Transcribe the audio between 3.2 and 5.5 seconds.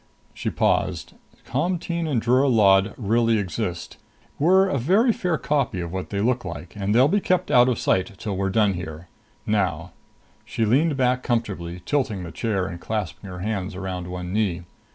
exist. We're a very fair